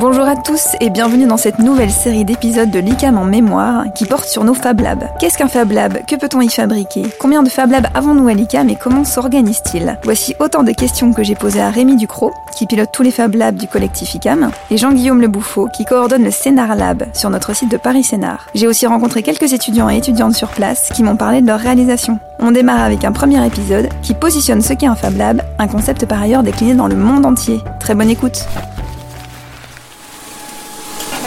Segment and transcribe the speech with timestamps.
[0.00, 4.06] Bonjour à tous et bienvenue dans cette nouvelle série d'épisodes de l'ICAM en mémoire qui
[4.06, 5.04] porte sur nos Fab Labs.
[5.18, 6.06] Qu'est-ce qu'un Fab Lab?
[6.06, 7.02] Que peut-on y fabriquer?
[7.20, 9.98] Combien de Fab Labs avons-nous à l'ICAM et comment s'organise-t-il?
[10.02, 13.34] Voici autant de questions que j'ai posées à Rémi Ducrot, qui pilote tous les Fab
[13.34, 17.54] Labs du collectif ICAM, et Jean-Guillaume Le Bouffot, qui coordonne le Scénar Lab sur notre
[17.54, 18.46] site de Paris Scénar.
[18.54, 22.18] J'ai aussi rencontré quelques étudiants et étudiantes sur place qui m'ont parlé de leur réalisation.
[22.38, 26.06] On démarre avec un premier épisode qui positionne ce qu'est un Fab Lab, un concept
[26.06, 27.60] par ailleurs décliné dans le monde entier.
[27.80, 28.46] Très bonne écoute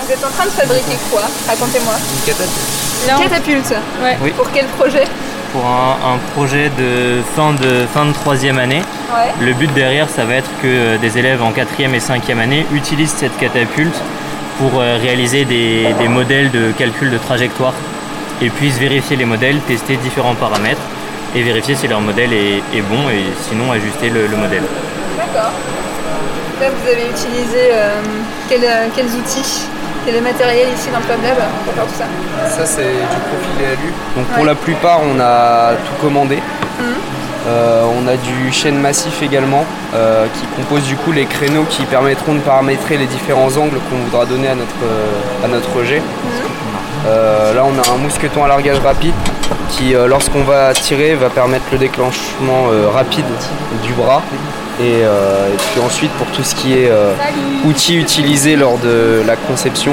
[0.05, 1.93] Vous êtes en train de fabriquer quoi Racontez-moi.
[1.95, 2.51] Une catapulte.
[3.07, 4.17] Une catapulte Ouais.
[4.21, 4.31] Oui.
[4.31, 5.03] Pour quel projet
[5.51, 8.81] Pour un, un projet de fin de fin de troisième année,
[9.13, 9.31] Ouais.
[9.45, 12.65] le but derrière, ça va être que euh, des élèves en quatrième et cinquième année
[12.73, 13.95] utilisent cette catapulte
[14.57, 17.73] pour euh, réaliser des, des modèles de calcul de trajectoire
[18.41, 20.81] et puissent vérifier les modèles, tester différents paramètres
[21.35, 24.63] et vérifier si leur modèle est, est bon et sinon ajuster le, le modèle.
[25.17, 25.51] D'accord.
[26.59, 28.01] Là, vous avez utilisé euh,
[28.49, 29.65] quels, euh, quels outils
[30.07, 32.05] Est le matériel ici dans le Fab Lab pour faire tout ça
[32.49, 33.93] Ça c'est du profil ALU.
[34.17, 34.47] Donc pour Ouais.
[34.49, 36.35] la plupart on a tout commandé.
[36.79, 36.85] Mhm.
[37.47, 41.83] Euh, on a du chaîne massif également euh, qui compose du coup les créneaux qui
[41.83, 46.01] permettront de paramétrer les différents angles qu'on voudra donner à notre, euh, à notre jet.
[47.05, 49.13] Euh, là on a un mousqueton à largage rapide
[49.69, 53.25] qui lorsqu'on va tirer va permettre le déclenchement rapide
[53.83, 54.21] du bras.
[54.79, 57.13] Et, euh, et puis ensuite pour tout ce qui est euh,
[57.65, 59.91] outils utilisés lors de la conception,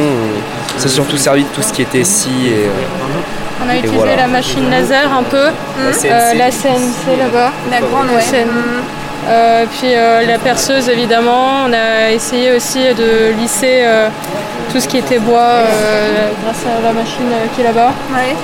[0.74, 3.94] on s'est surtout servi de tout ce qui était scie et euh, On a utilisé
[3.96, 4.16] voilà.
[4.16, 5.44] la machine laser un peu,
[5.84, 6.06] la CNC.
[6.10, 8.22] euh, la CNC là-bas, La grande, ouais.
[8.22, 8.48] scène.
[8.48, 8.82] Mhm.
[9.28, 11.66] Euh, puis euh, la perceuse évidemment.
[11.68, 14.08] On a essayé aussi de lisser euh,
[14.72, 17.92] tout ce qui était bois euh, grâce à la machine euh, qui est là-bas.
[18.14, 18.34] Ouais.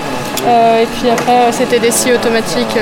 [0.47, 2.77] Euh, et puis après c'était des scies automatiques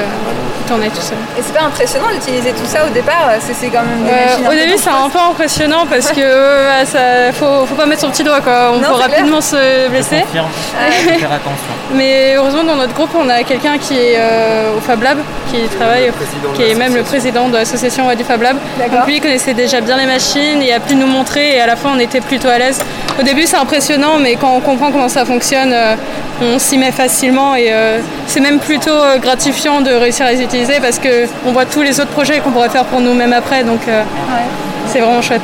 [0.73, 1.17] euh, tout seul.
[1.39, 4.51] Et c'est pas impressionnant d'utiliser tout ça au départ que c'est quand même des Euh,
[4.51, 8.03] au début c'est un peu impressionnant parce que euh, bah, ça, faut, faut pas mettre
[8.03, 8.73] son petit doigt quoi.
[8.75, 9.11] On Non, peut clair.
[9.11, 10.25] rapidement se blesser.
[10.33, 11.73] Faire attention.
[11.92, 15.19] Mais heureusement dans notre groupe on a quelqu'un qui est euh, au Fab Lab,
[15.51, 16.11] qui travaille,
[16.55, 18.57] qui est même le président de l'association ouais, du Fab Lab.
[18.79, 21.67] Donc lui il connaissait déjà bien les machines et a pu nous montrer et à
[21.67, 22.81] la fin on était plutôt à l'aise.
[23.19, 25.95] Au début c'est impressionnant mais quand on comprend comment ça fonctionne, euh,
[26.42, 30.42] on s'y met facilement et euh, c'est même plutôt euh, gratifiant de réussir à les
[30.42, 33.65] utiliser parce que on voit tous les autres projets qu'on pourrait faire pour nous-mêmes après
[33.65, 34.42] donc euh, Ouais.
[34.87, 35.42] c'est vraiment chouette.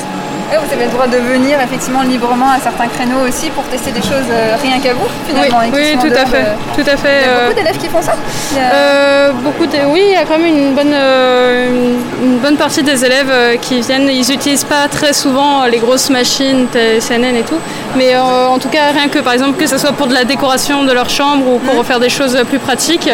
[0.52, 4.00] Vous avez le droit de venir effectivement librement à certains créneaux aussi pour tester des
[4.02, 5.58] choses euh, rien qu'à vous finalement.
[5.72, 7.20] oui tout à fait, de- tout à fait.
[7.22, 8.12] Il y a euh, beaucoup d'élèves qui font ça
[8.52, 9.76] Il y a- Euh, beaucoup de...
[9.88, 13.80] Oui, il y a quand même une bonne, une, une bonne partie des élèves qui
[13.80, 14.08] viennent.
[14.10, 16.66] Ils n'utilisent pas très souvent les grosses machines,
[17.00, 17.58] CNN et tout.
[17.96, 20.24] Mais euh, en tout cas, rien que par exemple que ce soit pour de la
[20.24, 23.08] décoration de leur chambre ou pour faire des choses plus pratiques,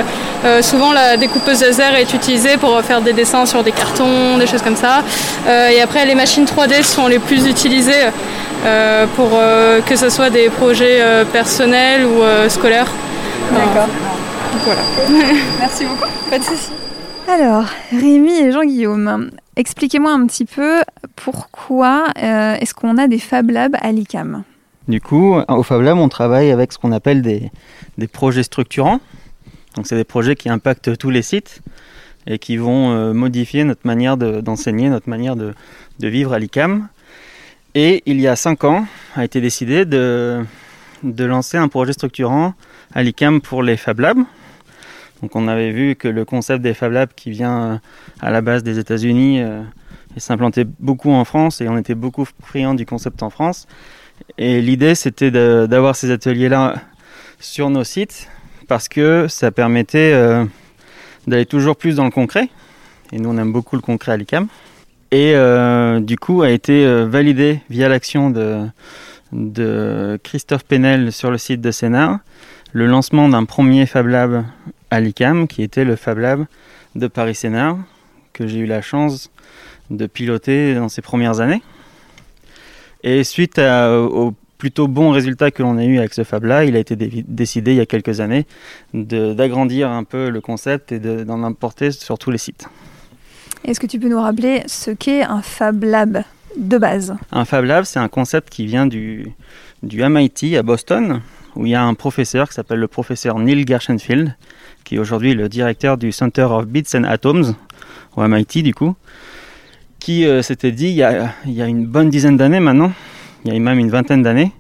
[0.45, 4.47] euh, souvent la découpeuse laser est utilisée pour faire des dessins sur des cartons, des
[4.47, 5.03] choses comme ça.
[5.71, 7.93] Et après, les machines 3D sont les plus utilisées
[8.65, 12.91] euh, pour euh, que ce soit des projets euh, personnels ou euh, scolaires.
[13.53, 13.89] D'accord.
[14.53, 14.83] Donc voilà.
[15.59, 16.09] Merci beaucoup.
[16.31, 16.73] Pas de soucis.
[17.29, 20.81] Alors, Rémi et Jean-Guillaume, expliquez-moi un petit peu
[21.17, 24.45] pourquoi euh, est-ce qu'on a des Fab Labs à l'ICAM?
[24.87, 27.51] Du coup, au Fab Lab, on travaille avec ce qu'on appelle des,
[27.99, 29.01] des projets structurants.
[29.75, 31.61] Donc, c'est des projets qui impactent tous les sites
[32.29, 35.53] et qui vont euh, modifier notre manière de- d'enseigner, notre manière de,
[35.99, 36.89] de vivre à l'ICAM.
[37.79, 40.43] Et il y a cinq ans, a été décidé de,
[41.03, 42.55] de lancer un projet structurant
[42.95, 44.25] à l'ICAM pour les Fab Labs.
[45.21, 47.79] Donc, on avait vu que le concept des Fab Labs qui vient euh,
[48.23, 49.61] à la base des États-Unis euh,
[50.17, 53.67] s'implantait beaucoup en France et on était beaucoup friands du concept en France.
[54.39, 56.77] Et l'idée, c'était d'avoir ces ateliers-là
[57.41, 58.31] sur nos sites
[58.69, 60.47] parce que ça permettait euh,
[61.27, 62.49] d'aller toujours plus dans le concret.
[63.13, 64.49] Et nous, on aime beaucoup le concret à l'ICAM.
[65.13, 68.67] Et euh, du coup, a été euh, validé via l'action de,
[70.23, 72.21] Christophe Penel sur le site de Sénat
[72.73, 74.45] le lancement d'un premier Fab Lab
[74.91, 76.47] à l'ICAM qui était le Fab Lab
[76.95, 77.77] de Paris Sénat
[78.33, 79.31] que j'ai eu la chance
[79.91, 81.63] de piloter dans ces premières années.
[83.03, 86.77] Et suite à- au plutôt bon résultat que l'on a eu avec ce Fab-là, il
[86.77, 88.47] a été dé- décidé il y a quelques années
[88.95, 92.67] d'agrandir un peu le concept et de- d'en importer sur tous les sites.
[93.67, 96.23] Est-ce que tu peux nous rappeler ce qu'est un Fab Lab
[96.57, 97.17] de base?
[97.33, 99.33] Un Fab Lab, c'est un concept qui vient du,
[99.83, 101.21] du MIT à Boston,
[101.57, 104.37] où il y a un professeur qui s'appelle le professeur Neil Gershenfield,
[104.85, 107.57] qui est aujourd'hui le directeur du Center of Bits and Atoms,
[108.15, 108.95] au MIT du coup,
[109.99, 112.93] qui euh, s'était dit il y, a, il y a une bonne dizaine d'années maintenant,
[113.45, 114.53] il y a même une vingtaine d'années,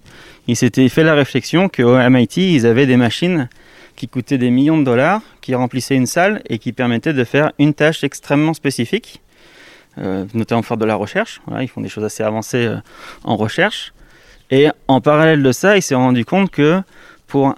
[0.49, 3.49] il s'était fait la réflexion qu'au MIT, ils avaient des machines
[3.97, 7.53] qui coûtaient des millions de dollars, qui remplissaient une salle et qui permettaient de faire
[7.59, 9.23] une tâche extrêmement spécifique,
[9.99, 11.41] euh, notamment faire de la recherche.
[11.61, 12.77] Ils font des choses assez avancées euh,
[13.25, 13.93] en recherche.
[14.51, 16.81] Et en parallèle de ça, il s'est rendu compte que
[17.27, 17.55] pour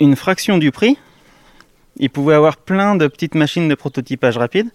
[0.00, 0.98] une fraction du prix,
[1.96, 4.70] il pouvait avoir plein de petites machines de prototypage rapide,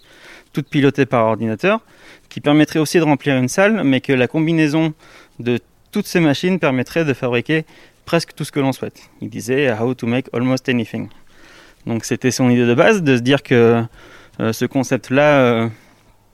[0.54, 1.82] toutes pilotées par ordinateur,
[2.30, 4.94] qui permettraient aussi de remplir une salle, mais que la combinaison
[5.40, 5.60] de
[5.92, 7.66] toutes ces machines permettrait de fabriquer
[8.06, 9.10] presque tout ce que l'on souhaite.
[9.22, 11.10] Il disait How to make almost anything.
[11.86, 13.84] Donc c'était son idée de base, de se dire que
[14.40, 15.68] euh, ce concept-là euh,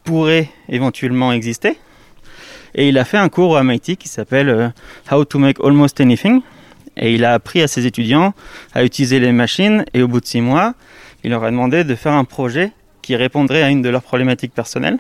[0.03, 1.77] pourrait éventuellement exister.
[2.73, 4.69] Et il a fait un cours au MIT qui s'appelle euh,
[5.11, 6.41] How to make almost anything.
[6.97, 8.33] Et il a appris à ses étudiants
[8.73, 9.85] à utiliser les machines.
[9.93, 10.73] Et au bout de six mois,
[11.23, 12.71] il leur a demandé de faire un projet
[13.01, 14.99] qui répondrait à une de leurs problématiques personnelles.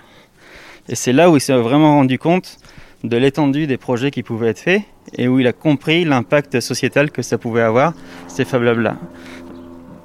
[0.89, 2.57] Et c'est là où il s'est vraiment rendu compte
[3.03, 4.83] de l'étendue des projets qui pouvaient être faits
[5.17, 7.93] et où il a compris l'impact sociétal que ça pouvait avoir,
[8.27, 8.95] ces Fab Labs-là.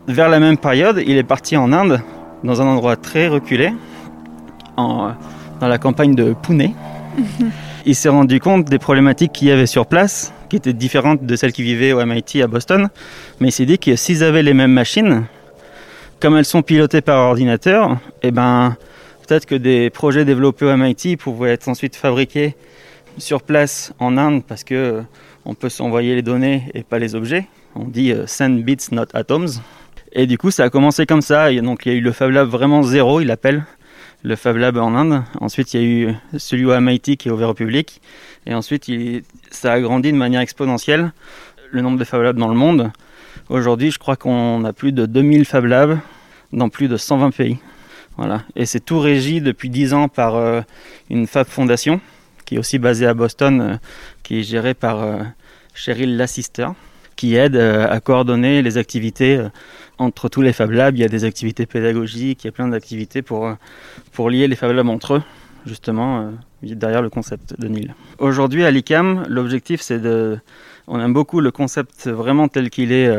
[0.09, 2.01] Vers la même période, il est parti en Inde,
[2.45, 3.73] dans un endroit très reculé,
[4.77, 5.13] en,
[5.61, 6.73] dans la campagne de Pune.
[7.87, 11.37] il s'est rendu compte des problématiques qu'il y avait sur place, qui étaient différentes de
[11.37, 12.89] celles qui vivaient au MIT à Boston.
[13.41, 15.25] Mais il s'est dit que s'ils avaient les mêmes machines,
[16.21, 18.77] comme elles sont pilotées par ordinateur, eh ben,
[19.27, 22.55] peut-être que des projets développés au MIT pouvaient être ensuite fabriqués
[23.19, 25.03] sur place en Inde parce que euh,
[25.45, 27.47] on peut s'envoyer les données et pas les objets.
[27.75, 29.61] On dit euh, send bits, not atoms.
[30.13, 31.53] Et du coup, ça a commencé comme ça.
[31.61, 33.65] Donc, il y a eu le Fab Lab vraiment zéro, il appelle
[34.23, 35.23] le Fab Lab en Inde.
[35.41, 38.01] Ensuite, il y a eu celui au MIT qui est ouvert au public.
[38.47, 38.91] Et ensuite,
[39.51, 41.13] ça a grandi de manière exponentielle
[41.71, 42.93] le nombre de Fab Labs dans le monde.
[43.49, 45.99] Aujourd'hui, je crois qu'on a plus de 2000 Fab Labs
[46.53, 47.59] dans plus de 120 pays.
[48.17, 48.43] Voilà.
[48.55, 50.63] Et c'est tout régi depuis 10 ans par euh,
[51.11, 52.01] une Fab Fondation
[52.45, 53.77] qui est aussi basée à Boston, euh,
[54.23, 55.23] qui est gérée par euh,
[55.75, 56.69] Cheryl Lassister,
[57.17, 59.43] qui aide à coordonner les activités
[59.97, 60.95] entre tous les Fab Labs.
[60.97, 63.51] Il y a des activités pédagogiques, il y a plein d'activités pour,
[64.13, 65.23] pour lier les Fab Labs entre eux,
[65.65, 66.31] justement,
[66.63, 67.95] derrière le concept de Nil.
[68.19, 70.39] Aujourd'hui, à l'ICAM, l'objectif, c'est de.
[70.89, 73.11] On aime beaucoup le concept vraiment tel qu'il est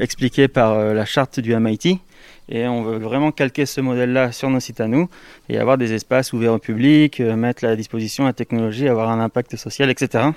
[0.00, 2.00] expliqué par la charte du MIT
[2.48, 5.08] et on veut vraiment calquer ce modèle-là sur nos sites à nous
[5.48, 9.20] et avoir des espaces ouverts au public, euh, mettre à disposition la technologie, avoir un
[9.20, 10.30] impact social, etc.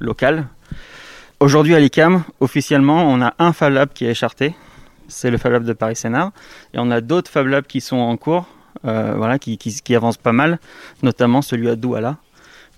[0.00, 0.46] local.
[1.40, 4.54] Aujourd'hui à l'ICAM, officiellement, on a un Fab Lab qui est charté,
[5.08, 6.32] c'est le Fab Lab de Paris Sénart,
[6.72, 8.46] et on a d'autres Fab Labs qui sont en cours,
[8.84, 10.58] euh, voilà, qui, qui, avancent pas mal,
[11.02, 12.16] notamment celui à Douala,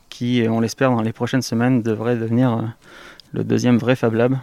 [0.09, 2.63] qui, on l'espère, dans les prochaines semaines devrait devenir euh,
[3.33, 4.37] le deuxième vrai Fab Lab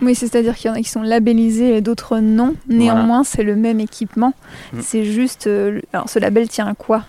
[0.00, 2.54] oui, c'est-à-dire qu'il y en a qui sont labellisés et d'autres non.
[2.68, 4.34] Néanmoins, c'est le même équipement.
[4.72, 4.80] Mm.
[4.82, 5.46] C'est juste.
[5.46, 7.04] Euh, alors, ce label tient à quoi?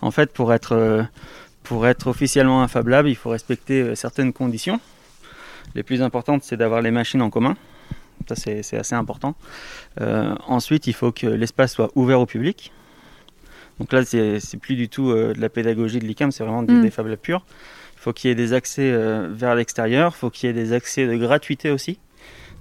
[0.00, 1.02] En fait, pour être, euh,
[1.62, 4.80] pour être officiellement un Fab Lab, il faut respecter euh, certaines conditions.
[5.74, 7.56] Les plus importantes, c'est d'avoir les machines en commun.
[8.28, 9.34] Ça, c'est assez important.
[10.46, 12.72] ensuite, il faut que l'espace soit ouvert au public.
[13.80, 16.82] Donc là, c'est plus du tout de la pédagogie de l'ICAM, c'est vraiment des, mm.
[16.82, 17.44] des Fab Labs purs
[18.04, 21.06] faut qu'il y ait des accès euh, vers l'extérieur, faut qu'il y ait des accès
[21.06, 21.98] de gratuité aussi,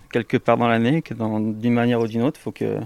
[0.09, 2.79] quelque part dans l'année, que d'une manière ou d'une autre, faut que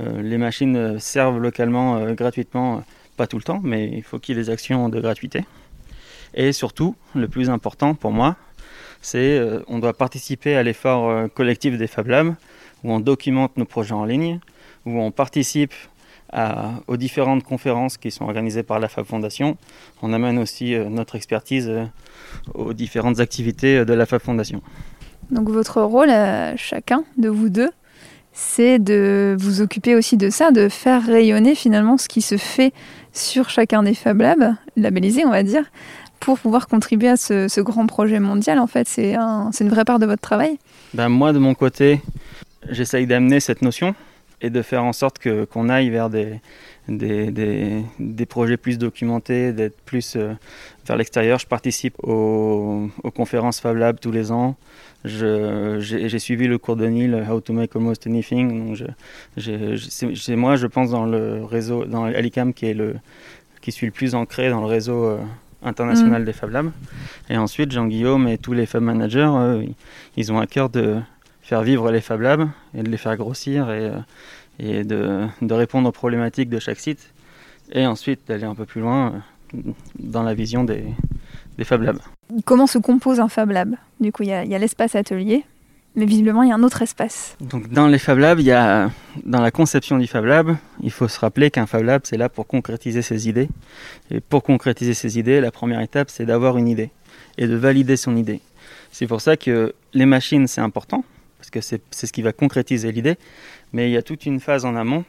[0.00, 2.84] euh, les machines euh, servent localement gratuitement,
[3.16, 5.44] pas tout le temps, mais il faut qu'il y ait des actions de gratuité.
[6.32, 8.36] Et surtout, le plus important pour moi,
[9.02, 12.34] c'est on doit participer à l'effort collectif des Fab Labs,
[12.84, 14.38] où on documente nos projets en ligne,
[14.86, 15.74] où on participe
[16.86, 19.56] aux différentes conférences qui sont organisées par la FAB Fondation.
[20.02, 21.84] On amène aussi euh, notre expertise euh,
[22.54, 24.62] aux différentes activités euh, de la FAB Fondation.
[25.30, 27.70] Donc votre rôle à chacun de vous deux,
[28.32, 32.72] c'est de vous occuper aussi de ça, de faire rayonner finalement ce qui se fait
[33.12, 35.64] sur chacun des Fab Labs, labellisés on va dire,
[36.20, 38.88] pour pouvoir contribuer à ce, grand projet mondial en fait.
[38.88, 40.58] C'est un, une vraie part de votre travail
[40.94, 42.00] ben Moi de mon côté,
[42.68, 43.94] j'essaye d'amener cette notion
[44.42, 46.40] et de faire en sorte que, qu'on aille vers des,
[46.88, 50.32] des, des, des, projets plus documentés, d'être plus euh,
[50.86, 51.38] vers l'extérieur.
[51.38, 54.56] Je participe aux, aux, conférences Fab Lab tous les ans.
[55.04, 58.66] Je, j'ai, j'ai suivi le cours de Neil, How to Make Almost Anything.
[58.66, 58.84] Donc je,
[59.36, 62.96] j'ai, c'est, moi, je pense, dans le réseau, dans Alicam, qui, est le,
[63.60, 65.18] qui suis le plus ancré dans le réseau euh,
[65.62, 66.24] international mm.
[66.24, 66.70] des Fab Labs.
[67.28, 69.30] Et ensuite, Jean-Guillaume et tous les Fab Managers,
[70.16, 70.96] ils ont à cœur de
[71.50, 73.98] faire vivre les Fab Labs et de les faire grossir et, euh,
[74.60, 77.12] et de, de, répondre aux problématiques de chaque site.
[77.72, 79.24] Et ensuite d'aller un peu plus loin
[79.56, 80.84] euh, dans la vision des,
[81.58, 81.98] des Fab Labs.
[82.44, 83.74] Comment se compose un Fab Lab?
[83.98, 85.42] Du coup, il y a, l'espace atelier,
[85.96, 87.36] mais visiblement, il y a un autre espace.
[87.40, 88.88] Donc, dans les Fab Labs, il y a,
[89.24, 92.28] dans la conception du Fab Lab, il faut se rappeler qu'un Fab Lab, c'est là
[92.28, 93.48] pour concrétiser ses idées.
[94.12, 96.90] Et pour concrétiser ses idées, la première étape, c'est d'avoir une idée
[97.38, 98.40] et de valider son idée.
[98.92, 101.02] C'est pour ça que les machines, c'est important,
[101.40, 103.16] parce que c'est ce qui va concrétiser l'idée.
[103.72, 105.04] Mais il y a toute une phase en amont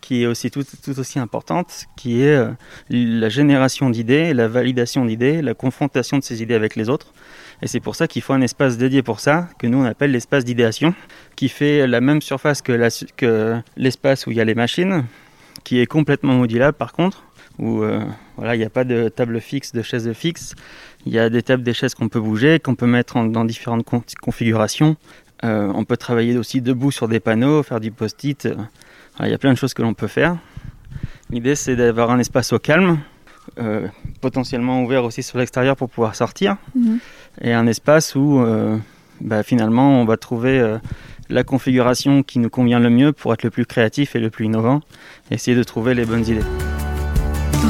[0.00, 2.50] qui est aussi tout, tout aussi importante, qui est euh,
[2.90, 7.14] la génération d'idées, la validation d'idées, la confrontation de ces idées avec les autres.
[7.62, 10.10] Et c'est pour ça qu'il faut un espace dédié pour ça, que nous on appelle
[10.12, 10.94] l'espace d'idéation,
[11.36, 15.06] qui fait la même surface que l'espace où il y a les machines,
[15.64, 17.24] qui est complètement modulable par contre,
[17.58, 18.04] où euh,
[18.36, 20.54] voilà, il n'y a pas de table fixe, de chaise fixe.
[21.06, 23.86] Il y a des tables, des chaises qu'on peut bouger, qu'on peut mettre dans différentes
[24.20, 24.96] configurations.
[25.42, 28.48] Euh, on peut travailler aussi debout sur des panneaux, faire du post-it.
[29.20, 30.36] il y a plein de choses que l'on peut faire.
[31.30, 32.98] L'idée c'est d'avoir un espace au calme,
[33.58, 33.88] euh,
[34.20, 36.98] potentiellement ouvert aussi sur l'extérieur pour pouvoir sortir, mhm.
[37.40, 38.44] et un espace où
[39.20, 40.78] bah, finalement on va trouver
[41.28, 44.44] la configuration qui nous convient le mieux pour être le plus créatif et le plus
[44.44, 44.80] innovant,
[45.30, 46.63] essayer de trouver les bonnes idées.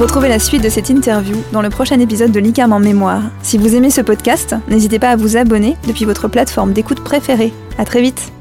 [0.00, 3.22] Retrouvez la suite de cette interview dans le prochain épisode de l'ICAM en mémoire.
[3.42, 7.52] Si vous aimez ce podcast, n'hésitez pas à vous abonner depuis votre plateforme d'écoute préférée.
[7.78, 8.32] À très vite